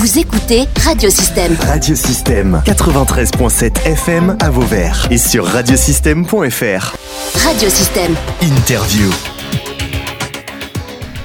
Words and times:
Vous 0.00 0.18
écoutez 0.18 0.62
Radiosystème. 0.82 1.54
Radiosystème 1.60 2.62
93.7 2.64 3.86
FM 3.86 4.34
à 4.40 4.48
Vauvert 4.48 5.06
et 5.10 5.18
sur 5.18 5.44
radiosystème.fr. 5.44 6.96
Radiosystème. 7.44 8.14
Interview. 8.42 9.10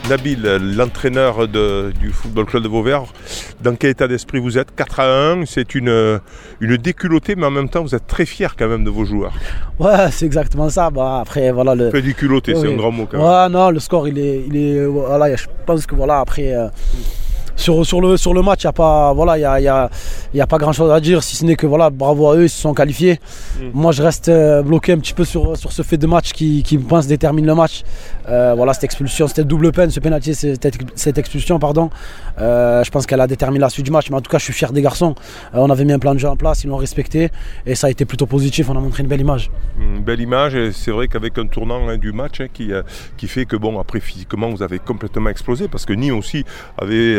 Nabil, 0.10 0.42
l'entraîneur 0.76 1.48
du 1.48 2.12
Football 2.12 2.46
Club 2.48 2.64
de 2.64 2.68
Vauvert, 2.68 3.04
dans 3.64 3.76
quel 3.76 3.92
état 3.92 4.08
d'esprit 4.10 4.40
vous 4.40 4.58
êtes? 4.58 4.76
4 4.76 5.00
à 5.00 5.32
1, 5.32 5.46
c'est 5.46 5.74
une, 5.74 6.20
une 6.60 6.76
déculottée, 6.78 7.36
mais 7.36 7.46
en 7.46 7.52
même 7.52 7.70
temps, 7.70 7.82
vous 7.82 7.96
êtes 7.96 8.06
très 8.06 8.26
fier 8.26 8.56
quand 8.60 8.68
même 8.68 8.84
de 8.84 8.90
vos 8.90 9.06
joueurs. 9.06 9.34
Ouais, 9.80 10.12
c'est 10.12 10.26
exactement 10.26 10.70
ça. 10.70 10.90
Bah, 10.92 11.20
après, 11.22 11.50
voilà. 11.52 11.74
Le... 11.76 11.90
Fait 11.92 12.04
c'est 12.04 12.56
Oui. 12.58 12.74
un 12.74 12.76
grand 12.76 12.92
mot 12.92 13.08
quand 13.10 13.18
même. 13.18 13.26
Ouais, 13.26 13.50
non, 13.50 13.70
le 13.72 13.80
score, 13.80 14.08
il 14.10 14.20
est. 14.20 14.44
Il 14.48 14.58
est 14.58 14.86
voilà, 14.86 15.34
je 15.36 15.46
pense 15.66 15.86
que 15.88 15.96
voilà, 15.96 16.20
après. 16.20 16.54
euh, 16.54 16.68
sur, 17.56 17.86
sur, 17.86 18.02
le, 18.02 18.18
sur 18.18 18.34
le 18.34 18.42
match, 18.42 18.64
il 18.64 18.68
n'y 18.68 18.70
a, 18.70 18.74
pas- 18.74 19.14
voilà, 19.14 19.38
il 19.38 19.42
y 19.42 19.46
a, 19.46 19.60
y 19.60 19.68
a- 19.68 19.90
y 20.34 20.42
a 20.42 20.48
pas 20.48 20.58
grand 20.58 20.74
chose 20.74 20.92
à 20.92 21.00
dire, 21.00 21.24
si 21.24 21.36
ce 21.36 21.46
n'est 21.46 21.56
que 21.56 21.66
voilà, 21.68 21.90
bravo 21.90 22.30
à 22.30 22.36
eux, 22.36 22.44
ils 22.46 22.50
se 22.50 22.60
sont 22.62 22.74
qualifiés. 22.74 23.20
Mm. 23.60 23.64
Moi, 23.74 23.92
je 23.92 24.04
reste 24.04 24.30
euh, 24.30 24.62
bloqué 24.62 24.94
un 24.94 24.98
petit 25.00 25.14
peu 25.14 25.26
sur, 25.26 25.56
sur 25.58 25.72
ce 25.72 25.82
fait 25.82 25.98
de 25.98 26.08
match 26.08 26.32
qui, 26.34 26.64
qui, 26.64 26.76
je 26.78 26.84
pense, 26.86 27.08
détermine 27.08 27.46
le 27.46 27.56
match. 27.56 27.84
Euh, 28.28 28.54
voilà, 28.56 28.74
cette 28.74 28.84
expulsion, 28.86 29.28
c'était 29.28 29.44
double 29.44 29.72
peine, 29.72 29.90
ce 29.92 30.00
pénalty, 30.00 30.36
cette, 30.36 30.68
cette 30.96 31.18
expulsion, 31.18 31.60
pardon. 31.60 31.90
Euh, 32.40 32.84
je 32.84 32.92
pense 32.92 33.06
qu'elle 33.06 33.22
a 33.22 33.28
déterminé 33.28 33.60
la 33.62 33.70
suite 33.70 33.86
du 33.86 33.92
match, 33.92 34.10
mais 34.10 34.18
en 34.18 34.22
tout 34.22 34.32
cas, 34.32 34.38
je 34.38 34.44
suis 34.46 34.54
fier 34.54 34.72
des 34.74 34.82
garçons. 34.82 35.16
Euh, 35.54 35.60
on 35.60 35.70
avait 35.70 35.86
mis 35.86 35.94
un 35.94 36.00
plan 36.00 36.14
de 36.14 36.20
jeu 36.20 36.28
en 36.28 36.36
place, 36.36 36.64
ils 36.64 36.68
l'ont 36.70 36.78
respecté, 36.78 37.30
et 37.66 37.76
ça 37.76 37.88
a 37.88 37.90
été 37.90 38.06
plutôt 38.06 38.26
positif, 38.26 38.70
on 38.70 38.76
a 38.76 38.80
montré 38.80 39.04
une 39.04 39.10
belle 39.10 39.22
image. 39.22 39.50
Une 39.80 40.02
belle 40.02 40.20
image, 40.22 40.56
et 40.56 40.72
c'est 40.74 40.92
vrai 40.92 41.08
qu'avec 41.08 41.38
un 41.38 41.48
tournant 41.48 41.88
hein, 41.88 41.98
du 41.98 42.12
match 42.12 42.42
hein, 42.42 42.48
qui, 42.54 42.72
qui 43.18 43.28
fait 43.28 43.46
que, 43.46 43.56
bon, 43.56 43.80
après, 43.80 44.00
physiquement, 44.00 44.50
vous 44.50 44.64
avez 44.64 44.80
complètement 44.80 45.30
explosé, 45.30 45.68
parce 45.68 45.86
que 45.86 45.94
Nîmes 45.94 46.18
aussi 46.18 46.44
avait, 46.78 47.16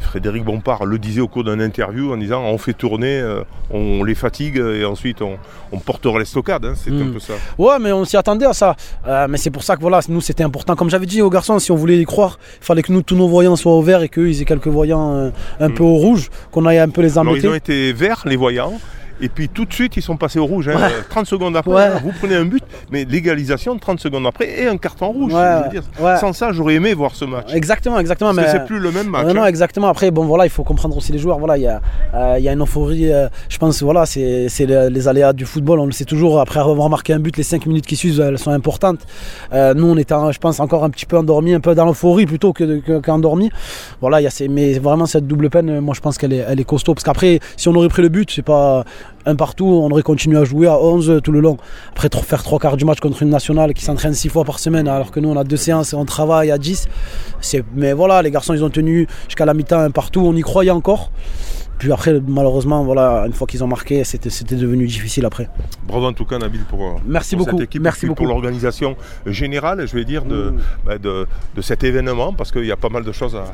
Frédéric 0.00 0.44
Bompard 0.44 0.84
le 0.86 0.98
disait 0.98 1.20
au 1.20 1.28
cours 1.28 1.44
d'une 1.44 1.60
interview 1.60 2.12
en 2.12 2.16
disant 2.16 2.42
on 2.44 2.56
fait 2.58 2.72
tourner, 2.72 3.18
euh, 3.20 3.42
on 3.70 4.04
les 4.04 4.14
fatigue, 4.14 4.56
et 4.56 4.84
ensuite 4.84 5.22
on, 5.22 5.36
on 5.72 5.78
portera 5.78 6.18
l'estocade, 6.18 6.64
hein, 6.64 6.74
c'est 6.76 6.90
un 6.90 7.10
peu 7.12 7.18
ça. 7.18 7.34
Ouais, 7.58 7.78
mais 7.80 7.92
on 7.92 8.04
s'y 8.04 8.16
attendait 8.16 8.46
à 8.46 8.52
ça. 8.52 8.76
Euh, 9.06 9.26
mais 9.28 9.36
c'est 9.38 9.50
pour 9.50 9.62
ça 9.62 9.76
que 9.76 9.80
voilà, 9.80 10.00
nous 10.08 10.20
c'était 10.20 10.44
important. 10.44 10.76
Comme 10.76 10.90
j'avais 10.90 11.06
dit 11.06 11.20
aux 11.22 11.30
garçons, 11.30 11.58
si 11.58 11.72
on 11.72 11.76
voulait 11.76 11.98
y 11.98 12.04
croire, 12.04 12.38
il 12.60 12.64
fallait 12.64 12.82
que 12.82 12.92
nous 12.92 13.02
tous 13.02 13.16
nos 13.16 13.28
voyants 13.28 13.56
soient 13.56 13.72
au 13.74 13.82
vert 13.82 14.02
et 14.02 14.08
qu'eux 14.08 14.28
ils 14.30 14.40
aient 14.42 14.44
quelques 14.46 14.68
voyants 14.68 15.12
euh, 15.14 15.30
un 15.60 15.68
Mm. 15.68 15.74
peu 15.74 15.82
au 15.82 15.94
rouge, 15.96 16.30
qu'on 16.50 16.64
aille 16.66 16.78
un 16.78 16.88
peu 16.88 17.02
les 17.02 17.18
Alors 17.18 17.32
ils 17.36 17.40
embêter. 17.40 17.48
ont 17.48 17.54
été 17.54 17.92
verts, 17.92 18.22
les 18.24 18.36
voyants, 18.36 18.72
et 19.20 19.28
puis 19.28 19.48
tout 19.48 19.64
de 19.64 19.72
suite 19.72 19.96
ils 19.96 20.02
sont 20.02 20.16
passés 20.16 20.38
au 20.38 20.46
rouge. 20.46 20.68
hein. 20.68 20.76
Ouais. 20.76 20.90
30 21.08 21.26
secondes 21.26 21.56
après, 21.56 21.72
Ouais. 21.72 21.88
vous 22.02 22.12
prenez 22.18 22.36
un 22.36 22.44
but, 22.44 22.62
mais 22.90 23.04
l'égalisation 23.04 23.76
30 23.78 24.00
secondes 24.00 24.26
après 24.26 24.62
et 24.62 24.66
un 24.68 24.76
carton 24.76 25.08
rouge. 25.08 25.32
Ouais, 25.32 25.40
je 25.58 25.64
veux 25.64 25.70
dire. 25.70 25.82
ouais. 26.00 26.16
Sans 26.18 26.32
ça, 26.32 26.52
j'aurais 26.52 26.74
aimé 26.74 26.94
voir 26.94 27.14
ce 27.14 27.24
match. 27.24 27.52
Exactement, 27.54 27.98
exactement. 27.98 28.34
Parce 28.34 28.46
mais 28.46 28.52
c'est 28.52 28.64
plus 28.66 28.78
le 28.78 28.90
même 28.90 29.08
match. 29.08 29.26
Non, 29.26 29.34
non, 29.34 29.42
hein. 29.42 29.46
exactement. 29.46 29.88
Après, 29.88 30.10
bon, 30.10 30.24
voilà, 30.24 30.44
il 30.46 30.50
faut 30.50 30.64
comprendre 30.64 30.96
aussi 30.96 31.12
les 31.12 31.18
joueurs. 31.18 31.38
Voilà, 31.38 31.56
il 31.56 31.62
y 31.62 31.66
a, 31.66 31.80
euh, 32.14 32.38
y 32.38 32.48
a 32.48 32.52
une 32.52 32.62
euphorie. 32.62 33.12
euh, 33.12 33.28
je 33.48 33.58
pense, 33.58 33.82
voilà, 33.82 34.06
c'est 34.06 34.48
c'est 34.48 34.66
le- 34.66 34.88
les 34.88 35.08
aléas 35.08 35.32
du 35.32 35.44
football. 35.46 35.80
On 35.80 35.86
le 35.86 35.92
sait 35.92 36.04
toujours. 36.04 36.40
Après 36.40 36.60
avoir 36.60 36.88
marqué 36.88 37.12
un 37.12 37.18
but, 37.18 37.36
les 37.36 37.42
5 37.42 37.66
minutes 37.66 37.86
qui 37.86 37.96
suivent, 37.96 38.20
elles 38.20 38.38
sont 38.38 38.50
importantes. 38.50 39.00
Euh, 39.52 39.74
nous, 39.74 39.86
on 39.86 39.96
était, 39.96 40.14
en- 40.14 40.32
je 40.32 40.38
pense, 40.38 40.60
encore 40.60 40.84
un 40.84 40.90
petit 40.90 41.06
peu 41.06 41.16
endormis, 41.16 41.54
un 41.54 41.60
peu 41.60 41.74
dans 41.74 41.84
l'euphorie 41.86 42.26
plutôt 42.26 42.52
que 42.52 42.64
de- 42.64 42.78
que- 42.78 42.98
qu'endormis. 43.00 43.50
voilà, 44.00 44.20
il 44.20 44.24
y 44.24 44.26
a 44.26 44.30
ces, 44.30 44.48
mais 44.48 44.78
vraiment 44.78 45.06
cette 45.06 45.26
double 45.26 45.50
peine, 45.50 45.70
euh, 45.70 45.80
moi, 45.80 45.94
je 45.94 46.00
pense 46.00 46.18
qu'elle 46.18 46.32
est, 46.32 46.44
elle 46.48 46.60
est 46.60 46.64
costaud. 46.64 46.94
Parce 46.94 47.04
qu'après, 47.04 47.40
si 47.56 47.68
on 47.68 47.74
aurait 47.74 47.88
pris 47.88 48.02
le 48.02 48.08
but, 48.08 48.30
c'est 48.30 48.42
pas 48.42 48.84
un 49.26 49.36
partout, 49.36 49.66
on 49.66 49.90
aurait 49.90 50.02
continué 50.02 50.38
à 50.38 50.44
jouer 50.44 50.66
à 50.68 50.78
11 50.80 51.20
tout 51.22 51.32
le 51.32 51.40
long. 51.40 51.56
Après, 51.90 52.08
faire 52.22 52.42
trois 52.42 52.58
quarts 52.58 52.76
du 52.76 52.84
match 52.84 53.00
contre 53.00 53.22
une 53.22 53.28
nationale 53.30 53.74
qui 53.74 53.84
s'entraîne 53.84 54.14
six 54.14 54.28
fois 54.28 54.44
par 54.44 54.58
semaine, 54.58 54.88
alors 54.88 55.10
que 55.10 55.20
nous, 55.20 55.28
on 55.28 55.36
a 55.36 55.44
deux 55.44 55.56
séances 55.56 55.92
et 55.92 55.96
on 55.96 56.04
travaille 56.04 56.50
à 56.50 56.58
10. 56.58 56.88
C'est- 57.40 57.64
Mais 57.74 57.92
voilà, 57.92 58.22
les 58.22 58.30
garçons, 58.30 58.54
ils 58.54 58.64
ont 58.64 58.70
tenu 58.70 59.06
jusqu'à 59.26 59.44
la 59.44 59.54
mi-temps 59.54 59.80
un 59.80 59.90
partout, 59.90 60.20
on 60.24 60.34
y 60.34 60.40
croyait 60.42 60.70
encore. 60.70 61.10
Puis 61.78 61.92
après, 61.92 62.20
malheureusement, 62.26 62.82
voilà, 62.84 63.24
une 63.26 63.32
fois 63.32 63.46
qu'ils 63.46 63.62
ont 63.62 63.68
marqué, 63.68 64.02
c'était 64.04 64.30
c'était 64.30 64.56
devenu 64.56 64.86
difficile 64.86 65.24
après. 65.24 65.48
Bravo 65.86 66.06
en 66.06 66.12
tout 66.12 66.24
cas, 66.24 66.38
Nabil, 66.38 66.62
pour, 66.64 66.82
euh, 66.82 66.90
Merci 67.06 67.36
pour 67.36 67.44
beaucoup. 67.46 67.58
cette 67.58 67.66
équipe, 67.68 67.82
Merci 67.82 68.06
beaucoup. 68.06 68.24
pour 68.24 68.26
l'organisation 68.26 68.96
générale, 69.26 69.86
je 69.86 69.94
vais 69.94 70.04
dire, 70.04 70.24
de, 70.24 70.50
Mm. 70.50 70.58
bah, 70.84 70.98
de, 70.98 71.26
de 71.54 71.62
cet 71.62 71.84
événement, 71.84 72.32
parce 72.32 72.50
qu'il 72.50 72.64
y 72.64 72.72
a 72.72 72.76
pas 72.76 72.88
mal 72.88 73.04
de 73.04 73.12
choses 73.12 73.36
à, 73.36 73.44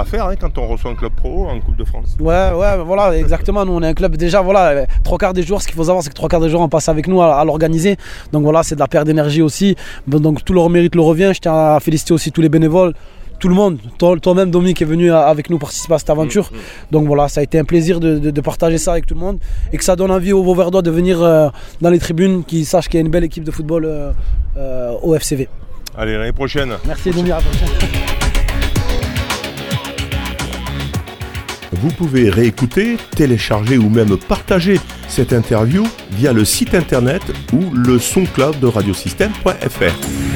à 0.00 0.04
faire 0.04 0.26
hein, 0.26 0.34
quand 0.40 0.56
on 0.58 0.66
reçoit 0.66 0.90
un 0.90 0.94
club 0.94 1.12
pro 1.12 1.46
en 1.48 1.60
Coupe 1.60 1.76
de 1.76 1.84
France. 1.84 2.16
Ouais, 2.20 2.50
ouais, 2.54 2.78
voilà, 2.84 3.16
exactement. 3.16 3.64
Nous, 3.64 3.72
on 3.72 3.82
est 3.82 3.88
un 3.88 3.94
club 3.94 4.16
déjà, 4.16 4.40
voilà, 4.40 4.68
euh, 4.68 4.84
trois 5.04 5.18
quarts 5.18 5.32
des 5.34 5.42
joueurs, 5.42 5.60
ce 5.62 5.66
qu'il 5.66 5.76
faut 5.76 5.84
savoir, 5.84 6.02
c'est 6.02 6.10
que 6.10 6.14
trois 6.14 6.28
quarts 6.28 6.40
des 6.40 6.48
joueurs, 6.48 6.62
on 6.62 6.68
passe 6.68 6.88
avec 6.88 7.06
nous 7.08 7.20
à, 7.20 7.36
à 7.40 7.44
l'organiser. 7.44 7.96
Donc 8.32 8.42
voilà, 8.44 8.62
c'est 8.62 8.74
de 8.74 8.80
la 8.80 8.88
perte 8.88 9.06
d'énergie 9.06 9.42
aussi. 9.42 9.76
Donc 10.06 10.44
tout 10.44 10.52
leur 10.54 10.70
mérite 10.70 10.94
le 10.94 11.02
revient. 11.02 11.32
Je 11.34 11.40
tiens 11.40 11.54
à 11.74 11.80
féliciter 11.80 12.14
aussi 12.14 12.32
tous 12.32 12.40
les 12.40 12.48
bénévoles. 12.48 12.94
Tout 13.38 13.48
le 13.48 13.54
monde, 13.54 13.78
Toi- 13.98 14.18
toi-même 14.18 14.50
Dominique 14.50 14.80
est 14.82 14.86
venu 14.86 15.10
avec 15.12 15.50
nous 15.50 15.58
participer 15.58 15.94
à 15.94 15.98
cette 15.98 16.10
aventure. 16.10 16.50
Donc 16.90 17.06
voilà, 17.06 17.28
ça 17.28 17.40
a 17.40 17.42
été 17.42 17.58
un 17.58 17.64
plaisir 17.64 18.00
de, 18.00 18.18
de- 18.18 18.30
de 18.30 18.40
partager 18.40 18.78
ça 18.78 18.92
avec 18.92 19.06
tout 19.06 19.14
le 19.14 19.20
monde 19.20 19.38
et 19.72 19.76
que 19.76 19.84
ça 19.84 19.94
donne 19.94 20.10
envie 20.10 20.32
aux 20.32 20.42
Vauverdois 20.42 20.82
de 20.82 20.90
venir 20.90 21.22
euh, 21.22 21.48
dans 21.80 21.90
les 21.90 21.98
tribunes, 21.98 22.44
qu'ils 22.44 22.64
sachent 22.66 22.88
qu'il 22.88 22.98
y 22.98 23.02
a 23.02 23.04
une 23.04 23.10
belle 23.10 23.24
équipe 23.24 23.44
de 23.44 23.50
football 23.50 23.84
euh, 23.84 24.10
euh, 24.56 24.92
au 25.02 25.14
FCV. 25.14 25.48
Allez, 25.98 26.16
l'année 26.16 26.32
prochaine. 26.32 26.72
Merci 26.86 27.10
Dominique. 27.10 27.32
à 27.32 27.36
la 27.36 27.42
prochaine. 27.42 27.68
Vous 31.72 31.90
pouvez 31.90 32.30
réécouter, 32.30 32.96
télécharger 33.14 33.76
ou 33.76 33.88
même 33.90 34.16
partager 34.16 34.80
cette 35.08 35.32
interview 35.32 35.84
via 36.12 36.32
le 36.32 36.44
site 36.44 36.74
internet 36.74 37.22
ou 37.52 37.70
le 37.74 37.98
soncloud 37.98 38.58
de 38.60 38.66
radiosystème.fr. 38.66 40.35